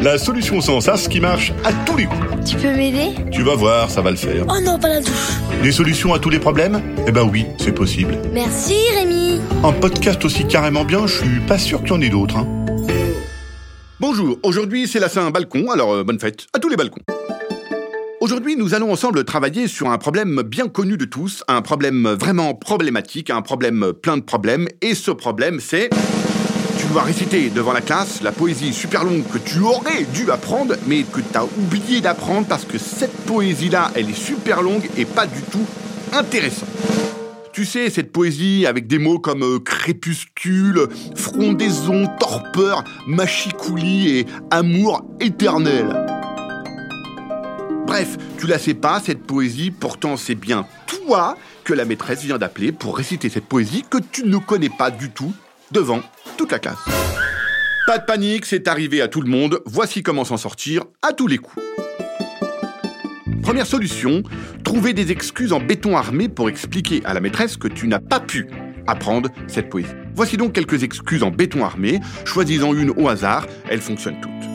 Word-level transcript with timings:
La 0.00 0.18
solution 0.18 0.60
sans 0.60 0.80
sas 0.80 1.06
qui 1.06 1.20
marche 1.20 1.52
à 1.64 1.72
tous 1.72 1.96
les 1.96 2.06
coups. 2.06 2.18
Tu 2.44 2.56
peux 2.56 2.74
m'aider? 2.74 3.14
Tu 3.30 3.42
vas 3.42 3.54
voir, 3.54 3.88
ça 3.88 4.00
va 4.00 4.10
le 4.10 4.16
faire. 4.16 4.44
Oh 4.48 4.60
non, 4.60 4.78
pas 4.78 4.88
la 4.88 5.00
douche 5.00 5.10
Des 5.62 5.70
solutions 5.70 6.12
à 6.12 6.18
tous 6.18 6.30
les 6.30 6.40
problèmes? 6.40 6.82
Eh 7.06 7.12
ben 7.12 7.22
oui, 7.22 7.46
c'est 7.58 7.72
possible. 7.72 8.18
Merci 8.32 8.74
Rémi 8.96 9.40
Un 9.62 9.72
podcast 9.72 10.24
aussi 10.24 10.44
carrément 10.46 10.84
bien, 10.84 11.06
je 11.06 11.18
suis 11.18 11.40
pas 11.46 11.58
sûr 11.58 11.80
qu'il 11.82 11.90
y 11.90 11.92
en 11.92 12.00
ait 12.00 12.08
d'autres. 12.08 12.36
hein. 12.38 12.48
Bonjour, 14.00 14.36
aujourd'hui 14.42 14.88
c'est 14.88 14.98
la 14.98 15.08
Saint-Balcon, 15.08 15.70
alors 15.70 15.92
euh, 15.94 16.02
bonne 16.02 16.18
fête 16.18 16.46
à 16.52 16.58
tous 16.58 16.68
les 16.68 16.76
balcons. 16.76 17.02
Aujourd'hui, 18.22 18.54
nous 18.54 18.72
allons 18.72 18.92
ensemble 18.92 19.24
travailler 19.24 19.66
sur 19.66 19.90
un 19.90 19.98
problème 19.98 20.42
bien 20.42 20.68
connu 20.68 20.96
de 20.96 21.04
tous, 21.04 21.42
un 21.48 21.60
problème 21.60 22.06
vraiment 22.06 22.54
problématique, 22.54 23.30
un 23.30 23.42
problème 23.42 23.92
plein 24.00 24.16
de 24.16 24.22
problèmes, 24.22 24.68
et 24.80 24.94
ce 24.94 25.10
problème 25.10 25.58
c'est... 25.58 25.90
Tu 26.78 26.86
dois 26.86 27.02
réciter 27.02 27.50
devant 27.50 27.72
la 27.72 27.80
classe 27.80 28.22
la 28.22 28.30
poésie 28.30 28.72
super 28.72 29.02
longue 29.02 29.24
que 29.26 29.38
tu 29.38 29.58
aurais 29.58 30.04
dû 30.14 30.30
apprendre, 30.30 30.76
mais 30.86 31.02
que 31.02 31.18
tu 31.18 31.36
as 31.36 31.44
oublié 31.44 32.00
d'apprendre 32.00 32.46
parce 32.46 32.64
que 32.64 32.78
cette 32.78 33.16
poésie-là, 33.26 33.90
elle 33.96 34.08
est 34.08 34.16
super 34.16 34.62
longue 34.62 34.88
et 34.96 35.04
pas 35.04 35.26
du 35.26 35.42
tout 35.50 35.66
intéressante. 36.12 36.68
Tu 37.52 37.64
sais, 37.64 37.90
cette 37.90 38.12
poésie 38.12 38.66
avec 38.66 38.86
des 38.86 39.00
mots 39.00 39.18
comme 39.18 39.42
euh, 39.42 39.58
crépuscule, 39.58 40.86
frondaison, 41.16 42.06
torpeur, 42.20 42.84
machicoulis 43.08 44.18
et 44.18 44.26
amour 44.52 45.04
éternel. 45.18 46.11
Bref, 47.92 48.16
tu 48.38 48.46
la 48.46 48.58
sais 48.58 48.72
pas, 48.72 49.02
cette 49.04 49.22
poésie, 49.22 49.70
pourtant 49.70 50.16
c'est 50.16 50.34
bien 50.34 50.66
toi 50.86 51.36
que 51.62 51.74
la 51.74 51.84
maîtresse 51.84 52.22
vient 52.22 52.38
d'appeler 52.38 52.72
pour 52.72 52.96
réciter 52.96 53.28
cette 53.28 53.44
poésie 53.44 53.84
que 53.88 53.98
tu 53.98 54.24
ne 54.24 54.38
connais 54.38 54.70
pas 54.70 54.90
du 54.90 55.10
tout 55.10 55.34
devant 55.72 56.00
toute 56.38 56.52
la 56.52 56.58
classe. 56.58 56.78
Pas 57.86 57.98
de 57.98 58.06
panique, 58.06 58.46
c'est 58.46 58.66
arrivé 58.66 59.02
à 59.02 59.08
tout 59.08 59.20
le 59.20 59.28
monde, 59.28 59.60
voici 59.66 60.02
comment 60.02 60.24
s'en 60.24 60.38
sortir 60.38 60.84
à 61.02 61.12
tous 61.12 61.26
les 61.26 61.36
coups. 61.36 61.62
Première 63.42 63.66
solution, 63.66 64.22
trouver 64.64 64.94
des 64.94 65.12
excuses 65.12 65.52
en 65.52 65.60
béton 65.60 65.94
armé 65.94 66.30
pour 66.30 66.48
expliquer 66.48 67.02
à 67.04 67.12
la 67.12 67.20
maîtresse 67.20 67.58
que 67.58 67.68
tu 67.68 67.88
n'as 67.88 68.00
pas 68.00 68.20
pu 68.20 68.46
apprendre 68.86 69.28
cette 69.48 69.68
poésie. 69.68 69.92
Voici 70.14 70.38
donc 70.38 70.54
quelques 70.54 70.82
excuses 70.82 71.22
en 71.22 71.30
béton 71.30 71.62
armé, 71.62 72.00
choisis-en 72.24 72.72
une 72.72 72.94
au 72.96 73.08
hasard, 73.08 73.46
elles 73.68 73.82
fonctionnent 73.82 74.22
toutes. 74.22 74.51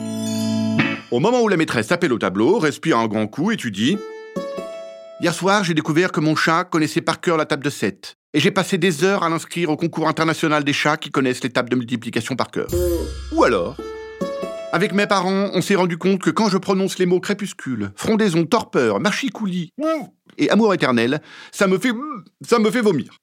Au 1.10 1.20
moment 1.20 1.40
où 1.40 1.48
la 1.48 1.56
maîtresse 1.56 1.86
t'appelle 1.86 2.12
au 2.12 2.18
tableau, 2.18 2.58
respire 2.58 2.98
un 2.98 3.06
grand 3.06 3.26
coup 3.26 3.50
et 3.50 3.56
tu 3.56 3.70
dis 3.70 3.96
Hier 5.22 5.32
soir, 5.32 5.64
j'ai 5.64 5.72
découvert 5.72 6.12
que 6.12 6.20
mon 6.20 6.36
chat 6.36 6.64
connaissait 6.64 7.00
par 7.00 7.22
cœur 7.22 7.38
la 7.38 7.46
table 7.46 7.64
de 7.64 7.70
7. 7.70 8.16
Et 8.34 8.40
j'ai 8.40 8.50
passé 8.50 8.76
des 8.76 9.04
heures 9.04 9.22
à 9.22 9.30
l'inscrire 9.30 9.70
au 9.70 9.76
concours 9.78 10.06
international 10.06 10.64
des 10.64 10.74
chats 10.74 10.98
qui 10.98 11.10
connaissent 11.10 11.42
les 11.42 11.48
tables 11.48 11.70
de 11.70 11.76
multiplication 11.76 12.36
par 12.36 12.50
cœur. 12.50 12.68
Ou 13.32 13.42
alors, 13.42 13.78
avec 14.70 14.92
mes 14.92 15.06
parents, 15.06 15.48
on 15.54 15.62
s'est 15.62 15.76
rendu 15.76 15.96
compte 15.96 16.20
que 16.20 16.28
quand 16.28 16.50
je 16.50 16.58
prononce 16.58 16.98
les 16.98 17.06
mots 17.06 17.20
crépuscule, 17.20 17.90
frondaison, 17.96 18.44
torpeur, 18.44 19.00
machicoulis 19.00 19.72
et 20.36 20.50
amour 20.50 20.74
éternel, 20.74 21.22
ça 21.52 21.66
me 21.68 21.78
fait 21.78 21.92
ça 22.46 22.58
me 22.58 22.70
fait 22.70 22.82
vomir. 22.82 23.16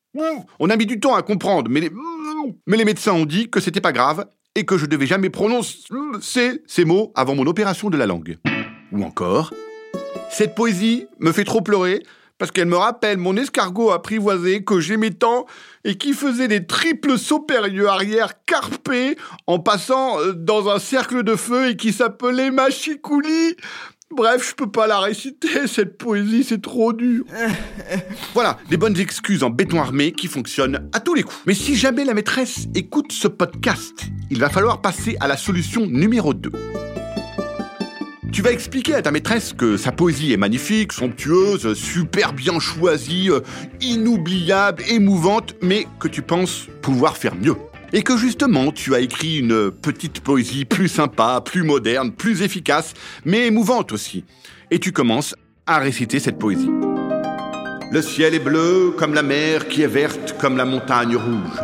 On 0.60 0.72
a 0.72 0.76
mis 0.76 0.88
du 0.88 1.00
temps 1.00 1.14
à 1.14 1.22
comprendre, 1.22 1.70
mais 1.70 1.82
les, 1.82 1.92
mais 2.66 2.78
les 2.78 2.86
médecins 2.86 3.14
ont 3.14 3.26
dit 3.26 3.48
que 3.52 3.60
c'était 3.60 3.80
pas 3.80 3.92
grave 3.92 4.26
et 4.56 4.66
que 4.66 4.78
je 4.78 4.86
devais 4.86 5.06
jamais 5.06 5.30
prononcer 5.30 6.64
ces 6.66 6.86
mots 6.86 7.12
avant 7.16 7.36
mon 7.36 7.46
opération 7.46 7.90
de 7.90 7.98
la 7.98 8.06
langue. 8.06 8.38
Ou 8.92 9.04
encore, 9.04 9.54
cette 10.32 10.56
poésie 10.56 11.08
me 11.20 11.32
fait 11.32 11.44
trop 11.44 11.62
pleurer 11.62 12.02
parce 12.38 12.52
qu'elle 12.52 12.68
me 12.68 12.76
rappelle 12.76 13.18
mon 13.18 13.38
escargot 13.38 13.92
apprivoisé 13.92 14.64
que 14.64 14.80
j'aimais 14.80 15.12
tant 15.12 15.46
et 15.84 15.96
qui 15.98 16.14
faisait 16.14 16.48
des 16.48 16.66
triples 16.66 17.18
sauts 17.18 17.46
arrière 17.88 18.44
carpés 18.46 19.18
en 19.48 19.60
passant 19.60 20.20
euh, 20.20 20.34
dans 20.34 20.70
un 20.70 20.80
cercle 20.80 21.24
de 21.24 21.36
feu 21.36 21.70
et 21.70 21.78
qui 21.78 21.94
s'appelait 21.94 22.52
Machikouli. 22.52 23.56
Bref, 24.12 24.50
je 24.50 24.56
peux 24.56 24.70
pas 24.70 24.86
la 24.86 25.00
réciter, 25.00 25.68
cette 25.68 25.98
poésie, 25.98 26.44
c'est 26.44 26.62
trop 26.62 26.94
dur. 26.94 27.26
Voilà, 28.34 28.58
des 28.70 28.78
bonnes 28.78 28.98
excuses 29.00 29.44
en 29.44 29.50
béton 29.50 29.80
armé 29.80 30.12
qui 30.12 30.28
fonctionnent 30.28 30.90
à 30.94 31.00
tous 31.00 31.14
les 31.16 31.24
coups. 31.24 31.42
Mais 31.46 31.54
si 31.54 31.76
jamais 31.76 32.06
la 32.06 32.14
maîtresse 32.14 32.68
écoute 32.76 33.12
ce 33.12 33.28
podcast, 33.28 33.94
il 34.30 34.40
va 34.40 34.50
falloir 34.50 34.82
passer 34.82 35.16
à 35.20 35.28
la 35.28 35.38
solution 35.38 35.88
numéro 35.88 36.34
2. 36.34 36.52
Tu 38.32 38.42
vas 38.42 38.52
expliquer 38.52 38.96
à 38.96 39.02
ta 39.02 39.12
maîtresse 39.12 39.54
que 39.54 39.78
sa 39.78 39.92
poésie 39.92 40.34
est 40.34 40.38
magnifique, 40.38 40.92
somptueuse, 40.92 41.74
super 41.74 42.34
bien 42.34 42.60
choisie, 42.60 43.30
euh, 43.30 43.40
inoubliable, 43.80 44.84
émouvante, 44.90 45.56
mais 45.62 45.88
que 46.00 46.10
tu 46.10 46.22
penses 46.22 46.68
pouvoir 46.82 47.16
faire 47.16 47.36
mieux. 47.36 47.56
Et 47.96 48.04
que 48.04 48.18
justement, 48.18 48.74
tu 48.74 48.94
as 48.94 49.00
écrit 49.00 49.38
une 49.38 49.72
petite 49.72 50.20
poésie 50.20 50.66
plus 50.66 50.90
sympa, 50.90 51.42
plus 51.44 51.64
moderne, 51.64 52.12
plus 52.12 52.42
efficace, 52.42 52.94
mais 53.24 53.48
émouvante 53.48 53.94
aussi. 53.94 54.26
Et 54.70 54.80
tu 54.80 54.92
commences 54.92 55.34
à 55.66 55.80
réciter 55.80 56.20
cette 56.20 56.38
poésie. 56.38 56.70
Le 57.94 58.02
ciel 58.02 58.34
est 58.34 58.40
bleu 58.40 58.94
comme 58.98 59.14
la 59.14 59.24
mer 59.24 59.70
qui 59.70 59.82
est 59.82 59.88
verte 59.88 60.36
comme 60.42 60.58
la 60.58 60.66
montagne 60.66 61.16
rouge. 61.16 61.62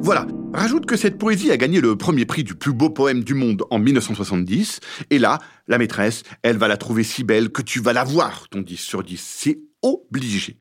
Voilà. 0.00 0.26
Rajoute 0.54 0.86
que 0.86 0.96
cette 0.96 1.18
poésie 1.18 1.50
a 1.50 1.58
gagné 1.58 1.82
le 1.82 1.96
premier 1.96 2.24
prix 2.24 2.42
du 2.42 2.54
plus 2.54 2.72
beau 2.72 2.88
poème 2.88 3.24
du 3.24 3.34
monde 3.34 3.64
en 3.70 3.78
1970. 3.78 4.80
Et 5.10 5.18
là, 5.18 5.38
la 5.68 5.76
maîtresse, 5.76 6.22
elle 6.42 6.56
va 6.56 6.66
la 6.66 6.78
trouver 6.78 7.02
si 7.02 7.24
belle 7.24 7.50
que 7.50 7.60
tu 7.60 7.78
vas 7.80 7.92
la 7.92 8.04
voir, 8.04 8.48
ton 8.48 8.62
10 8.62 8.78
sur 8.78 9.02
10. 9.02 9.20
C'est 9.20 9.58
obligé. 9.82 10.56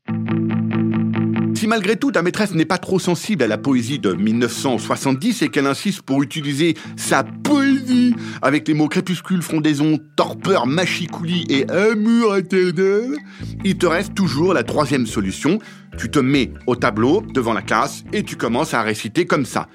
Si 1.63 1.67
malgré 1.69 1.95
tout 1.95 2.11
ta 2.11 2.21
maîtresse 2.21 2.53
n'est 2.53 2.65
pas 2.65 2.77
trop 2.77 2.99
sensible 2.99 3.41
à 3.41 3.47
la 3.47 3.57
poésie 3.57 3.97
de 3.97 4.11
1970 4.11 5.43
et 5.43 5.47
qu'elle 5.47 5.65
insiste 5.65 6.01
pour 6.01 6.21
utiliser 6.21 6.75
sa 6.97 7.23
poésie 7.23 8.17
avec 8.41 8.67
les 8.67 8.73
mots 8.73 8.89
crépuscule, 8.89 9.41
frondaison, 9.41 9.97
torpeur, 10.17 10.67
machicoulis 10.67 11.45
et 11.47 11.65
amour 11.69 12.35
éternel, 12.35 13.15
il 13.63 13.77
te 13.77 13.85
reste 13.85 14.13
toujours 14.13 14.53
la 14.53 14.63
troisième 14.63 15.05
solution. 15.05 15.57
Tu 15.97 16.11
te 16.11 16.19
mets 16.19 16.51
au 16.67 16.75
tableau 16.75 17.23
devant 17.33 17.53
la 17.53 17.61
classe 17.61 18.03
et 18.11 18.23
tu 18.23 18.35
commences 18.35 18.73
à 18.73 18.81
réciter 18.81 19.25
comme 19.25 19.45
ça. 19.45 19.69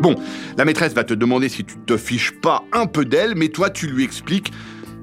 Bon, 0.00 0.14
la 0.56 0.64
maîtresse 0.64 0.92
va 0.94 1.04
te 1.04 1.14
demander 1.14 1.48
si 1.48 1.64
tu 1.64 1.76
te 1.78 1.96
fiches 1.96 2.32
pas 2.40 2.64
un 2.72 2.86
peu 2.86 3.04
d'elle, 3.04 3.34
mais 3.34 3.48
toi 3.48 3.70
tu 3.70 3.86
lui 3.86 4.04
expliques 4.04 4.52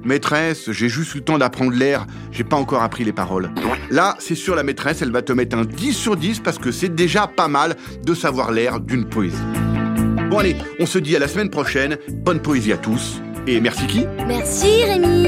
Maîtresse, 0.03 0.69
j'ai 0.71 0.89
juste 0.89 1.13
eu 1.15 1.19
le 1.19 1.23
temps 1.23 1.37
d'apprendre 1.37 1.71
l'air, 1.71 2.05
j'ai 2.31 2.43
pas 2.43 2.57
encore 2.57 2.83
appris 2.83 3.05
les 3.05 3.13
paroles. 3.13 3.51
Là, 3.89 4.15
c'est 4.19 4.35
sûr, 4.35 4.53
la 4.55 4.63
maîtresse, 4.63 5.01
elle 5.01 5.11
va 5.11 5.21
te 5.21 5.31
mettre 5.31 5.57
un 5.57 5.63
10 5.63 5.93
sur 5.93 6.17
10 6.17 6.41
parce 6.41 6.59
que 6.59 6.71
c'est 6.71 6.93
déjà 6.93 7.25
pas 7.27 7.47
mal 7.47 7.77
de 8.05 8.13
savoir 8.13 8.51
l'air 8.51 8.81
d'une 8.81 9.05
poésie. 9.05 9.37
Bon 10.29 10.39
allez, 10.39 10.57
on 10.79 10.85
se 10.85 10.99
dit 10.99 11.15
à 11.15 11.19
la 11.19 11.27
semaine 11.27 11.49
prochaine, 11.49 11.97
bonne 12.09 12.41
poésie 12.41 12.73
à 12.73 12.77
tous, 12.77 13.21
et 13.47 13.61
merci 13.61 13.87
qui? 13.87 14.05
Merci 14.27 14.83
Rémi 14.83 15.27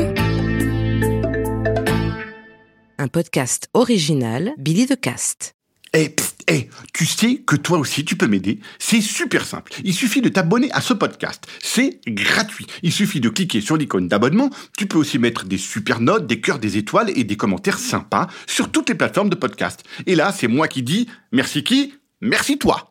Un 2.98 3.08
podcast 3.08 3.70
original 3.74 4.52
Billy 4.58 4.88
de 4.88 4.96
Cast. 4.96 5.56
Eh, 5.98 6.10
psst, 6.10 6.44
eh, 6.50 6.70
tu 6.94 7.06
sais 7.06 7.38
que 7.38 7.56
toi 7.56 7.78
aussi 7.78 8.04
tu 8.04 8.18
peux 8.18 8.28
m'aider 8.28 8.60
C'est 8.80 9.00
super 9.00 9.46
simple. 9.46 9.72
Il 9.86 9.94
suffit 9.94 10.22
de 10.22 10.28
t'abonner 10.28 10.70
à 10.74 10.82
ce 10.82 10.94
podcast. 10.94 11.48
C'est 11.64 12.02
gratuit. 12.06 12.68
Il 12.84 12.92
suffit 12.92 13.22
de 13.22 13.30
cliquer 13.30 13.62
sur 13.62 13.78
l'icône 13.78 14.10
d'abonnement. 14.10 14.50
Tu 14.78 14.88
peux 14.88 14.98
aussi 14.98 15.20
mettre 15.20 15.46
des 15.46 15.58
super 15.58 16.02
notes, 16.02 16.28
des 16.28 16.42
cœurs, 16.42 16.60
des 16.60 16.76
étoiles 16.76 17.12
et 17.16 17.24
des 17.24 17.38
commentaires 17.38 17.80
sympas 17.80 18.28
sur 18.46 18.72
toutes 18.72 18.90
les 18.90 18.96
plateformes 18.96 19.30
de 19.30 19.36
podcast. 19.36 19.86
Et 20.06 20.16
là, 20.16 20.34
c'est 20.34 20.50
moi 20.50 20.68
qui 20.68 20.84
dis 20.84 21.08
merci 21.32 21.64
qui? 21.64 21.94
Merci 22.20 22.58
toi 22.58 22.84